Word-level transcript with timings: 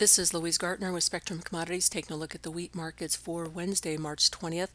This 0.00 0.18
is 0.18 0.32
Louise 0.32 0.56
Gartner 0.56 0.94
with 0.94 1.04
Spectrum 1.04 1.40
Commodities 1.40 1.90
taking 1.90 2.16
a 2.16 2.18
look 2.18 2.34
at 2.34 2.42
the 2.42 2.50
wheat 2.50 2.74
markets 2.74 3.14
for 3.14 3.46
Wednesday, 3.46 3.98
March 3.98 4.30
20th. 4.30 4.70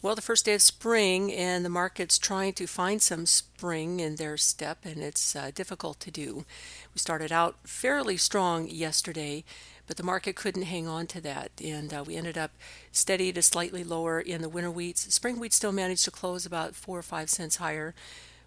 Well, 0.00 0.14
the 0.14 0.22
first 0.22 0.46
day 0.46 0.54
of 0.54 0.62
spring, 0.62 1.30
and 1.30 1.62
the 1.62 1.68
market's 1.68 2.16
trying 2.16 2.54
to 2.54 2.66
find 2.66 3.02
some 3.02 3.26
spring 3.26 4.00
in 4.00 4.16
their 4.16 4.38
step, 4.38 4.78
and 4.82 5.02
it's 5.02 5.36
uh, 5.36 5.50
difficult 5.54 6.00
to 6.00 6.10
do. 6.10 6.46
We 6.94 6.98
started 7.00 7.30
out 7.30 7.56
fairly 7.64 8.16
strong 8.16 8.66
yesterday, 8.66 9.44
but 9.86 9.98
the 9.98 10.02
market 10.02 10.36
couldn't 10.36 10.62
hang 10.62 10.88
on 10.88 11.06
to 11.08 11.20
that, 11.20 11.50
and 11.62 11.92
uh, 11.92 12.02
we 12.06 12.16
ended 12.16 12.38
up 12.38 12.52
steady 12.92 13.30
to 13.30 13.42
slightly 13.42 13.84
lower 13.84 14.20
in 14.20 14.40
the 14.40 14.48
winter 14.48 14.70
wheats. 14.70 15.12
Spring 15.12 15.38
wheat 15.38 15.52
still 15.52 15.72
managed 15.72 16.06
to 16.06 16.10
close 16.10 16.46
about 16.46 16.74
four 16.74 16.98
or 16.98 17.02
five 17.02 17.28
cents 17.28 17.56
higher 17.56 17.94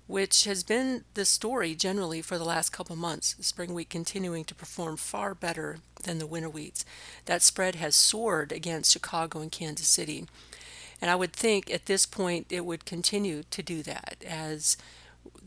which 0.08 0.44
has 0.46 0.64
been 0.64 1.04
the 1.16 1.26
story 1.26 1.74
generally 1.74 2.22
for 2.22 2.38
the 2.38 2.46
last 2.46 2.72
couple 2.72 2.96
months. 2.96 3.36
Spring 3.40 3.74
wheat 3.74 3.90
continuing 3.90 4.44
to 4.46 4.56
perform 4.56 4.98
far 4.98 5.34
better 5.34 5.80
than 6.04 6.20
the 6.20 6.28
winter 6.28 6.50
wheats. 6.50 6.86
That 7.26 7.42
spread 7.42 7.76
has 7.76 7.96
soared 7.96 8.52
against 8.52 8.92
Chicago 8.92 9.40
and 9.40 9.52
Kansas 9.52 9.88
City. 9.88 10.26
And 11.02 11.10
I 11.10 11.16
would 11.16 11.34
think 11.34 11.72
at 11.72 11.88
this 11.88 12.06
point 12.06 12.48
it 12.50 12.66
would 12.66 12.86
continue 12.86 13.44
to 13.50 13.64
do 13.64 13.84
that 13.84 14.18
as 14.26 14.78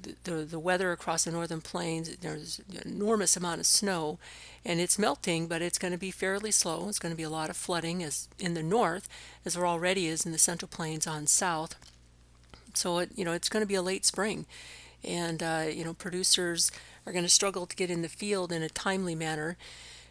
the, 0.02 0.14
the, 0.24 0.44
the 0.44 0.58
weather 0.58 0.92
across 0.92 1.24
the 1.24 1.30
northern 1.30 1.60
plains, 1.60 2.16
there's 2.16 2.60
an 2.70 2.92
enormous 2.92 3.36
amount 3.36 3.60
of 3.60 3.66
snow 3.66 4.18
and 4.64 4.80
it's 4.80 4.98
melting, 4.98 5.46
but 5.46 5.62
it's 5.62 5.78
going 5.78 5.92
to 5.92 5.98
be 5.98 6.10
fairly 6.10 6.50
slow. 6.50 6.88
It's 6.88 6.98
going 6.98 7.12
to 7.12 7.16
be 7.16 7.22
a 7.22 7.30
lot 7.30 7.50
of 7.50 7.56
flooding 7.56 8.02
as 8.02 8.28
in 8.38 8.54
the 8.54 8.62
north, 8.62 9.08
as 9.44 9.54
there 9.54 9.66
already 9.66 10.06
is 10.06 10.26
in 10.26 10.32
the 10.32 10.38
central 10.38 10.68
plains 10.68 11.06
on 11.06 11.26
south. 11.26 11.76
So 12.78 12.98
it, 12.98 13.10
you 13.14 13.24
know, 13.24 13.32
it's 13.32 13.48
going 13.48 13.62
to 13.62 13.66
be 13.66 13.74
a 13.74 13.82
late 13.82 14.04
spring, 14.04 14.46
and 15.04 15.42
uh, 15.42 15.64
you 15.70 15.84
know, 15.84 15.94
producers 15.94 16.70
are 17.06 17.12
going 17.12 17.24
to 17.24 17.30
struggle 17.30 17.66
to 17.66 17.76
get 17.76 17.90
in 17.90 18.02
the 18.02 18.08
field 18.08 18.52
in 18.52 18.62
a 18.62 18.68
timely 18.68 19.14
manner. 19.14 19.56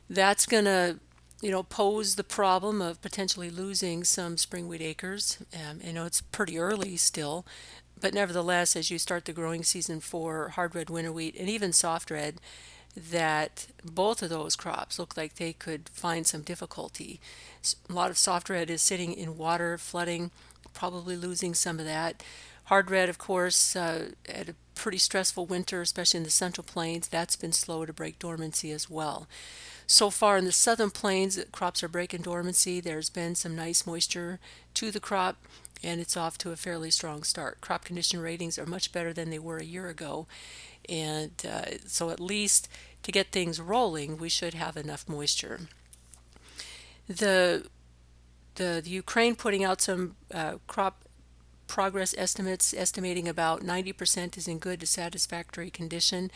That's 0.09 0.45
going 0.45 0.65
to 0.65 0.99
you 1.41 1.51
know, 1.51 1.63
pose 1.63 2.15
the 2.15 2.23
problem 2.23 2.81
of 2.81 3.01
potentially 3.01 3.49
losing 3.49 4.03
some 4.03 4.37
spring 4.37 4.67
wheat 4.67 4.81
acres. 4.81 5.37
Um, 5.53 5.79
you 5.83 5.93
know, 5.93 6.05
it's 6.05 6.21
pretty 6.21 6.57
early 6.57 6.97
still, 6.97 7.45
but 7.99 8.13
nevertheless, 8.13 8.75
as 8.75 8.89
you 8.89 8.97
start 8.97 9.25
the 9.25 9.33
growing 9.33 9.63
season 9.63 9.99
for 9.99 10.49
hard 10.49 10.73
red 10.73 10.89
winter 10.89 11.11
wheat 11.11 11.35
and 11.37 11.49
even 11.49 11.73
soft 11.73 12.09
red, 12.09 12.35
that 12.95 13.67
both 13.83 14.23
of 14.23 14.29
those 14.29 14.55
crops 14.55 14.97
look 14.97 15.15
like 15.15 15.35
they 15.35 15.53
could 15.53 15.89
find 15.89 16.25
some 16.25 16.41
difficulty. 16.41 17.19
A 17.87 17.93
lot 17.93 18.09
of 18.09 18.17
soft 18.17 18.49
red 18.49 18.71
is 18.71 18.81
sitting 18.81 19.13
in 19.13 19.37
water, 19.37 19.77
flooding, 19.77 20.31
probably 20.73 21.15
losing 21.15 21.53
some 21.53 21.79
of 21.79 21.85
that. 21.85 22.23
Hard 22.67 22.91
red, 22.91 23.07
of 23.07 23.17
course, 23.17 23.77
uh, 23.77 24.09
had 24.27 24.49
a 24.49 24.55
pretty 24.75 24.97
stressful 24.97 25.45
winter, 25.45 25.81
especially 25.81 26.17
in 26.17 26.23
the 26.25 26.29
central 26.29 26.65
plains. 26.65 27.07
That's 27.07 27.37
been 27.37 27.53
slow 27.53 27.85
to 27.85 27.93
break 27.93 28.19
dormancy 28.19 28.71
as 28.71 28.89
well. 28.89 29.25
So 29.87 30.09
far 30.09 30.37
in 30.37 30.43
the 30.43 30.51
southern 30.51 30.91
plains, 30.91 31.39
crops 31.53 31.81
are 31.81 31.87
breaking 31.87 32.23
dormancy. 32.23 32.81
There's 32.81 33.09
been 33.09 33.35
some 33.35 33.55
nice 33.55 33.87
moisture 33.87 34.39
to 34.73 34.91
the 34.91 34.99
crop, 34.99 35.37
and 35.81 36.01
it's 36.01 36.17
off 36.17 36.37
to 36.39 36.51
a 36.51 36.57
fairly 36.57 36.91
strong 36.91 37.23
start. 37.23 37.61
Crop 37.61 37.85
condition 37.85 38.19
ratings 38.19 38.59
are 38.59 38.65
much 38.65 38.91
better 38.91 39.13
than 39.13 39.29
they 39.29 39.39
were 39.39 39.59
a 39.59 39.63
year 39.63 39.87
ago, 39.87 40.27
and 40.89 41.31
uh, 41.49 41.77
so 41.85 42.09
at 42.09 42.19
least 42.19 42.67
to 43.03 43.13
get 43.13 43.31
things 43.31 43.61
rolling, 43.61 44.17
we 44.17 44.27
should 44.27 44.53
have 44.55 44.75
enough 44.75 45.07
moisture. 45.07 45.61
The 47.07 47.67
the, 48.55 48.81
the 48.83 48.89
Ukraine 48.89 49.35
putting 49.35 49.63
out 49.63 49.81
some 49.81 50.15
uh, 50.33 50.55
crop 50.65 51.06
progress 51.67 52.15
estimates 52.17 52.73
estimating 52.73 53.27
about 53.27 53.61
90% 53.61 54.37
is 54.37 54.47
in 54.47 54.59
good 54.59 54.79
to 54.79 54.87
satisfactory 54.87 55.69
condition. 55.69 56.31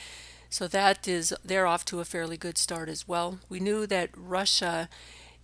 So 0.49 0.67
that 0.67 1.07
is 1.07 1.33
they're 1.43 1.67
off 1.67 1.85
to 1.85 2.01
a 2.01 2.05
fairly 2.05 2.38
good 2.38 2.57
start 2.57 2.89
as 2.89 3.07
well. 3.07 3.39
We 3.49 3.59
knew 3.59 3.88
that 3.88 4.09
Russia 4.15 4.89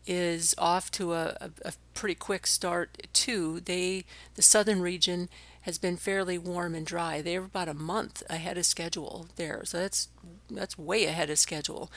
is 0.06 0.56
off 0.58 0.90
to 0.92 1.14
a, 1.14 1.38
a, 1.42 1.52
a 1.66 1.74
pretty 1.94 2.16
quick 2.16 2.48
start 2.48 3.08
too. 3.14 3.60
They 3.62 4.06
the 4.36 4.42
southern 4.42 4.82
region 4.82 5.30
has 5.62 5.78
been 5.78 5.98
fairly 5.98 6.38
warm 6.38 6.74
and 6.76 6.86
dry. 6.86 7.22
They're 7.22 7.44
about 7.44 7.68
a 7.68 7.74
month 7.74 8.24
ahead 8.30 8.58
of 8.58 8.66
schedule 8.66 9.28
there. 9.36 9.64
So 9.66 9.80
that's 9.80 10.08
that's 10.50 10.78
way 10.78 11.06
ahead 11.06 11.30
of 11.30 11.40
schedule. 11.40 11.92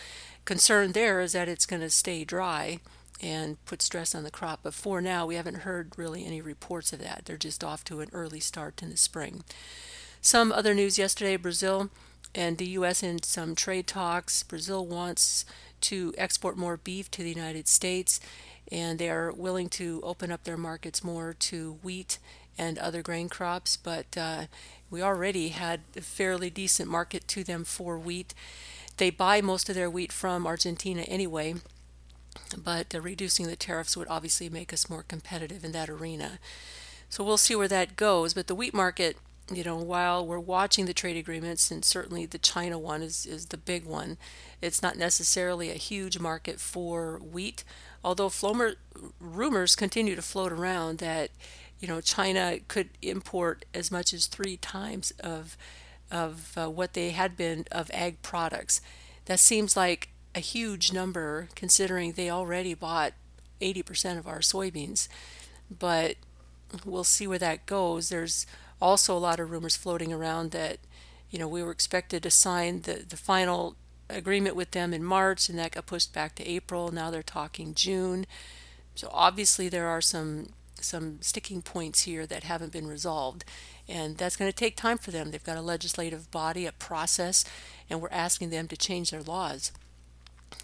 Concern 0.45 0.93
there 0.93 1.21
is 1.21 1.33
that 1.33 1.49
it's 1.49 1.67
going 1.67 1.83
to 1.83 1.91
stay 1.91 2.25
dry 2.25 2.81
and 3.23 3.63
put 3.65 3.83
stress 3.83 4.15
on 4.15 4.23
the 4.23 4.31
crop. 4.31 4.61
But 4.63 4.75
for 4.75 5.01
now, 5.01 5.27
we 5.27 5.35
haven't 5.35 5.59
heard 5.59 5.93
really 5.97 6.25
any 6.25 6.41
reports 6.41 6.93
of 6.93 7.01
that. 7.01 7.23
They're 7.25 7.37
just 7.37 7.63
off 7.63 7.85
to 7.85 8.01
an 8.01 8.09
early 8.13 8.41
start 8.41 8.83
in 8.83 8.91
the 8.91 8.97
spring. 8.97 9.45
Some 10.21 10.53
other 10.53 10.75
news 10.75 10.99
yesterday 10.99 11.37
Brazil 11.37 11.91
and 12.35 12.59
the 12.59 12.69
U.S. 12.71 13.03
in 13.03 13.23
some 13.23 13.55
trade 13.55 13.87
talks. 13.87 14.43
Brazil 14.43 14.87
wants 14.87 15.45
to 15.83 16.15
export 16.17 16.57
more 16.57 16.77
beef 16.77 17.11
to 17.11 17.23
the 17.23 17.31
United 17.31 17.67
States, 17.67 18.21
and 18.71 18.99
they 18.99 19.11
are 19.11 19.33
willing 19.33 19.69
to 19.71 20.01
open 20.03 20.31
up 20.31 20.45
their 20.45 20.57
markets 20.57 21.03
more 21.03 21.35
to 21.35 21.79
wheat 21.83 22.19
and 22.57 22.79
other 22.79 23.03
grain 23.03 23.29
crops. 23.29 23.77
But 23.77 24.17
uh, 24.17 24.45
we 24.91 25.03
already 25.03 25.49
had 25.49 25.81
a 25.97 26.01
fairly 26.01 26.51
decent 26.51 26.89
market 26.89 27.27
to 27.29 27.43
them 27.43 27.65
for 27.65 27.99
wheat. 27.99 28.35
They 28.99 29.11
buy 29.11 29.41
most 29.41 29.69
of 29.69 29.75
their 29.75 29.91
wheat 29.91 30.13
from 30.13 30.47
Argentina 30.47 31.03
anyway 31.03 31.55
but 32.63 32.95
reducing 32.95 33.47
the 33.47 33.57
tariffs 33.57 33.97
would 33.97 34.09
obviously 34.09 34.49
make 34.49 34.73
us 34.73 34.91
more 34.91 35.03
competitive 35.03 35.65
in 35.65 35.73
that 35.73 35.89
arena. 35.89 36.39
So 37.09 37.25
we'll 37.25 37.37
see 37.37 37.57
where 37.57 37.69
that 37.69 37.97
goes. 37.97 38.35
But 38.35 38.47
the 38.47 38.55
wheat 38.55 38.73
market, 38.73 39.17
you 39.53 39.65
know, 39.65 39.77
while 39.77 40.25
we're 40.25 40.39
watching 40.39 40.87
the 40.87 40.95
trade 40.95 41.17
agreements, 41.17 41.71
and 41.71 41.85
certainly 41.85 42.25
the 42.27 42.39
China 42.39 42.79
one 42.79 43.03
is, 43.03 43.27
is 43.27 43.47
the 43.47 43.57
big 43.57 43.85
one, 43.85 44.17
it's 44.63 44.83
not 44.83 44.97
necessarily 44.97 45.71
a 45.71 45.75
huge 45.75 46.19
market 46.19 46.61
for 46.61 47.19
wheat. 47.19 47.65
Although 48.05 48.29
flomer, 48.29 48.77
rumors 49.19 49.75
continue 49.75 50.15
to 50.15 50.23
float 50.23 50.53
around 50.53 50.99
that, 50.99 51.31
you 51.81 51.89
know, 51.89 52.01
China 52.01 52.59
could 52.69 52.91
import 53.03 53.65
as 53.75 53.91
much 53.91 54.13
as 54.13 54.27
three 54.27 54.57
times 54.57 55.13
of 55.21 55.57
of 56.11 56.53
uh, 56.57 56.69
what 56.69 56.95
they 56.95 57.11
had 57.11 57.37
been 57.37 57.65
of 57.71 57.91
ag 57.95 58.21
products. 58.21 58.81
That 59.27 59.39
seems 59.39 59.77
like 59.77 60.10
a 60.35 60.41
huge 60.41 60.93
number 60.93 61.49
considering 61.55 62.13
they 62.13 62.31
already 62.31 62.75
bought 62.75 63.13
80% 63.61 64.19
of 64.19 64.27
our 64.27 64.41
soybeans. 64.41 65.09
But 65.71 66.17
we'll 66.85 67.05
see 67.05 67.27
where 67.27 67.39
that 67.39 67.67
goes. 67.67 68.09
There's 68.09 68.47
also 68.81 69.17
a 69.17 69.19
lot 69.19 69.41
of 69.41 69.51
rumors 69.51 69.77
floating 69.77 70.13
around 70.13 70.51
that, 70.53 70.79
you 71.31 71.39
know, 71.39 71.49
we 71.49 71.63
were 71.63 71.71
expected 71.71 72.23
to 72.23 72.31
sign 72.31 72.83
the, 72.83 73.05
the 73.09 73.17
final 73.17 73.77
agreement 74.09 74.57
with 74.57 74.73
them 74.73 74.93
in 74.93 75.05
March 75.05 75.49
and 75.49 75.59
that 75.59 75.73
got 75.73 75.87
pushed 75.87 76.13
back 76.13 76.35
to 76.37 76.49
April. 76.49 76.91
Now 76.91 77.11
they're 77.11 77.23
talking 77.23 77.75
June. 77.75 78.27
So 78.95 79.09
obviously 79.13 79.69
there 79.69 79.87
are 79.87 80.01
some 80.01 80.51
some 80.83 81.21
sticking 81.21 81.61
points 81.61 82.03
here 82.03 82.25
that 82.25 82.43
haven't 82.43 82.73
been 82.73 82.87
resolved 82.87 83.45
and 83.87 84.17
that's 84.17 84.37
going 84.37 84.51
to 84.51 84.57
take 84.57 84.77
time 84.77 84.97
for 84.97 85.11
them. 85.11 85.31
They've 85.31 85.45
got 85.45 85.59
a 85.59 85.63
legislative 85.63 86.31
body, 86.31 86.65
a 86.65 86.73
process, 86.73 87.45
and 87.91 88.01
we're 88.01 88.09
asking 88.11 88.49
them 88.49 88.67
to 88.69 88.77
change 88.79 89.11
their 89.11 89.23
laws. 89.23 89.73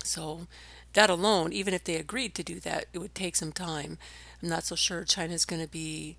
So 0.03 0.47
that 0.93 1.11
alone, 1.11 1.53
even 1.53 1.75
if 1.75 1.85
they 1.85 1.97
agreed 1.97 2.35
to 2.35 2.43
do 2.43 2.61
that, 2.61 2.87
it 2.93 2.99
would 2.99 3.15
take 3.15 3.37
some 3.37 3.53
time. 3.53 3.99
I'm 4.43 4.49
not 4.49 4.65
so 4.65 4.75
sure 4.75 5.05
China's 5.05 5.45
going 5.45 5.63
to 5.63 5.69
be 5.69 6.17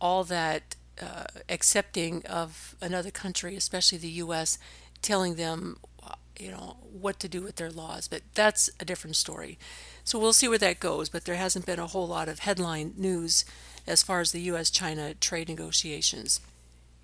all 0.00 0.24
that 0.24 0.74
uh, 1.00 1.24
accepting 1.48 2.24
of 2.26 2.74
another 2.80 3.10
country, 3.10 3.56
especially 3.56 3.98
the 3.98 4.08
U.S., 4.08 4.58
telling 5.02 5.36
them, 5.36 5.78
you 6.38 6.50
know, 6.50 6.76
what 6.80 7.20
to 7.20 7.28
do 7.28 7.42
with 7.42 7.56
their 7.56 7.70
laws. 7.70 8.08
But 8.08 8.22
that's 8.34 8.70
a 8.80 8.84
different 8.84 9.16
story. 9.16 9.58
So 10.04 10.18
we'll 10.18 10.32
see 10.32 10.48
where 10.48 10.58
that 10.58 10.80
goes. 10.80 11.08
But 11.08 11.24
there 11.24 11.36
hasn't 11.36 11.66
been 11.66 11.78
a 11.78 11.86
whole 11.86 12.08
lot 12.08 12.28
of 12.28 12.40
headline 12.40 12.94
news 12.96 13.44
as 13.86 14.02
far 14.02 14.20
as 14.20 14.32
the 14.32 14.40
U.S.-China 14.40 15.18
trade 15.20 15.48
negotiations. 15.48 16.40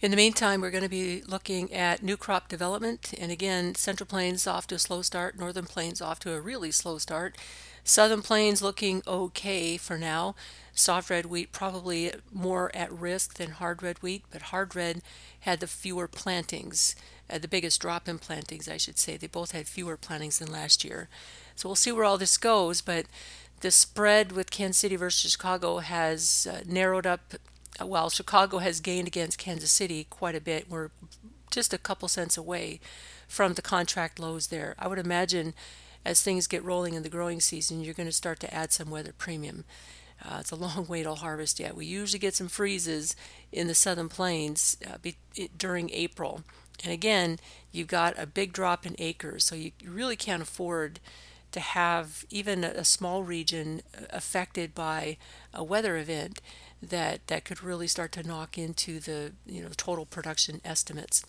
In 0.03 0.11
the 0.11 0.17
meantime, 0.17 0.61
we're 0.61 0.73
going 0.73 0.83
to 0.83 0.89
be 0.89 1.23
looking 1.29 1.73
at 1.73 2.03
new 2.03 2.17
crop 2.17 2.49
development. 2.49 3.15
And 3.21 3.31
again, 3.31 3.77
Central 3.77 4.05
Plains 4.05 4.49
off 4.49 4.67
to 4.67 4.75
a 4.75 4.79
slow 4.81 5.01
start, 5.01 5.39
Northern 5.39 5.65
Plains 5.65 6.03
off 6.03 6.19
to 6.21 6.33
a 6.33 6.41
really 6.41 6.73
slow 6.73 6.99
start. 6.99 7.39
Southern 7.85 8.21
Plains 8.21 8.61
looking 8.61 9.03
okay 9.07 9.77
for 9.77 9.97
now. 9.97 10.35
Soft 10.75 11.09
red 11.09 11.27
wheat 11.27 11.53
probably 11.53 12.11
more 12.33 12.75
at 12.75 12.93
risk 12.93 13.35
than 13.35 13.53
hard 13.53 13.81
red 13.81 14.03
wheat, 14.03 14.25
but 14.33 14.43
hard 14.43 14.75
red 14.75 15.03
had 15.41 15.61
the 15.61 15.69
fewer 15.69 16.09
plantings, 16.09 16.97
uh, 17.31 17.39
the 17.39 17.47
biggest 17.47 17.81
drop 17.81 18.09
in 18.09 18.19
plantings, 18.19 18.69
I 18.69 18.79
should 18.79 18.99
say. 18.99 19.17
They 19.17 19.29
both 19.29 19.53
had 19.53 19.69
fewer 19.69 19.97
plantings 19.97 20.41
than 20.41 20.51
last 20.51 20.85
year. 20.85 21.09
So 21.55 21.69
we'll 21.69 21.77
see 21.77 21.93
where 21.93 22.05
all 22.05 22.19
this 22.19 22.39
goes, 22.39 22.81
but 22.81 23.07
the 23.61 23.71
spread 23.71 24.33
with 24.33 24.51
Kansas 24.51 24.79
City 24.79 24.97
versus 24.97 25.31
Chicago 25.31 25.79
has 25.79 26.49
uh, 26.51 26.63
narrowed 26.67 27.07
up 27.07 27.35
while 27.81 28.11
Chicago 28.11 28.59
has 28.59 28.81
gained 28.81 29.09
against 29.09 29.39
Kansas 29.39 29.73
City 29.73 30.07
quite 30.11 30.35
a 30.35 30.41
bit, 30.41 30.71
we're 30.71 30.91
just 31.51 31.73
a 31.73 31.79
couple 31.79 32.09
cents 32.09 32.37
away 32.37 32.81
from 33.29 33.55
the 33.55 33.63
contract 33.63 34.19
lows 34.19 34.49
there. 34.49 34.75
I 34.79 34.89
would 34.89 34.99
imagine 34.99 35.55
as 36.05 36.23
things 36.23 36.47
get 36.47 36.65
rolling 36.65 36.95
in 36.95 37.03
the 37.03 37.09
growing 37.09 37.41
season, 37.41 37.83
you're 37.83 37.95
going 37.95 38.09
to 38.09 38.13
start 38.13 38.41
to 38.41 38.53
add 38.53 38.73
some 38.73 38.91
weather 38.91 39.13
premium. 39.17 39.65
Uh, 40.25 40.39
it's 40.41 40.51
a 40.51 40.57
long 40.57 40.87
way 40.87 41.03
till 41.03 41.17
harvest 41.17 41.61
yet. 41.61 41.77
We 41.77 41.87
usually 41.87 42.19
get 42.19 42.35
some 42.35 42.49
freezes 42.49 43.17
in 43.51 43.69
the 43.69 43.75
southern 43.75 44.09
plains 44.09 44.77
uh, 44.87 44.99
be, 45.01 45.17
during 45.57 45.91
April. 45.91 46.43
And 46.83 46.93
again, 46.93 47.39
you've 47.71 47.89
got 47.89 48.19
a 48.19 48.27
big 48.27 48.53
drop 48.53 48.87
in 48.87 48.97
acres, 48.99 49.45
so 49.45 49.55
you 49.55 49.73
really 49.85 50.17
can't 50.17 50.43
afford 50.43 51.01
to 51.53 51.61
have 51.61 52.25
even 52.31 52.65
a 52.65 52.85
small 52.85 53.23
region 53.23 53.83
affected 54.11 54.75
by 54.75 55.19
a 55.53 55.63
weather 55.63 55.97
event 55.99 56.41
that 56.83 57.27
that 57.29 57.45
could 57.45 57.63
really 57.63 57.87
start 57.87 58.13
to 58.13 58.27
knock 58.27 58.59
into 58.59 58.99
the 58.99 59.33
you 59.47 59.63
know 59.63 59.71
total 59.77 60.05
production 60.05 60.61
estimates. 60.65 61.25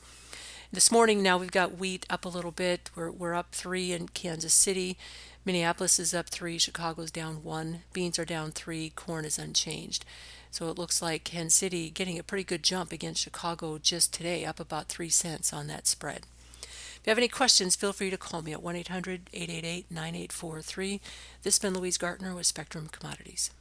This 0.71 0.91
morning 0.91 1.21
now 1.21 1.37
we've 1.37 1.51
got 1.51 1.77
wheat 1.77 2.05
up 2.09 2.25
a 2.25 2.29
little 2.29 2.51
bit. 2.51 2.89
We're 2.95 3.11
we're 3.11 3.35
up 3.35 3.51
three 3.51 3.91
in 3.91 4.09
Kansas 4.09 4.53
City. 4.53 4.97
Minneapolis 5.45 5.99
is 5.99 6.13
up 6.13 6.29
three. 6.29 6.57
Chicago's 6.57 7.11
down 7.11 7.43
one. 7.43 7.81
Beans 7.93 8.17
are 8.17 8.25
down 8.25 8.51
three. 8.51 8.91
Corn 8.95 9.25
is 9.25 9.37
unchanged. 9.37 10.05
So 10.49 10.69
it 10.69 10.77
looks 10.77 11.01
like 11.01 11.23
Kansas 11.23 11.55
City 11.55 11.89
getting 11.89 12.17
a 12.17 12.23
pretty 12.23 12.43
good 12.43 12.63
jump 12.63 12.91
against 12.91 13.21
Chicago 13.21 13.77
just 13.77 14.13
today, 14.13 14.45
up 14.45 14.59
about 14.59 14.87
three 14.87 15.09
cents 15.09 15.51
on 15.51 15.67
that 15.67 15.87
spread. 15.87 16.21
If 16.61 17.01
you 17.05 17.11
have 17.11 17.17
any 17.17 17.27
questions, 17.27 17.75
feel 17.75 17.91
free 17.91 18.09
to 18.09 18.17
call 18.17 18.41
me 18.41 18.53
at 18.53 18.63
1 18.63 18.75
800 18.77 19.29
888 19.33 19.91
9843. 19.91 21.01
This 21.41 21.55
has 21.55 21.59
been 21.59 21.73
Louise 21.73 21.97
Gartner 21.97 22.33
with 22.33 22.45
Spectrum 22.45 22.87
Commodities. 22.87 23.51